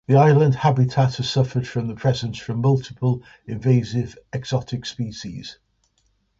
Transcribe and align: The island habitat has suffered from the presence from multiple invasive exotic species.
The 0.07 0.15
island 0.15 0.55
habitat 0.55 1.17
has 1.17 1.29
suffered 1.29 1.67
from 1.67 1.85
the 1.87 1.93
presence 1.93 2.39
from 2.39 2.59
multiple 2.59 3.21
invasive 3.45 4.17
exotic 4.33 4.87
species. 4.87 5.59